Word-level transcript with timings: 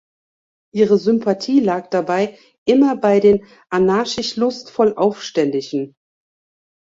Ihre 0.73 0.97
Sympathie 0.97 1.59
lag 1.59 1.91
dabei 1.91 2.39
immer 2.65 2.95
bei 2.97 3.19
den 3.19 3.45
anarchisch-lustvoll 3.69 4.95
Aufständischen. 4.95 5.93